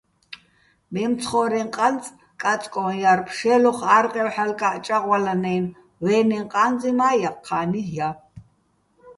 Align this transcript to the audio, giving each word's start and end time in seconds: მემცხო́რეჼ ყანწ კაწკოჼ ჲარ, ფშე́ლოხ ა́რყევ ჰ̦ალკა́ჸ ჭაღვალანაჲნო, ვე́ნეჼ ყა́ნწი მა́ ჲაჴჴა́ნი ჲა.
მემცხო́რეჼ 0.95 1.61
ყანწ 1.75 2.03
კაწკოჼ 2.41 2.83
ჲარ, 2.99 3.19
ფშე́ლოხ 3.27 3.79
ა́რყევ 3.97 4.27
ჰ̦ალკა́ჸ 4.35 4.77
ჭაღვალანაჲნო, 4.85 5.75
ვე́ნეჼ 6.05 6.39
ყა́ნწი 6.53 6.91
მა́ 6.97 7.13
ჲაჴჴა́ნი 7.19 7.81
ჲა. 7.95 8.09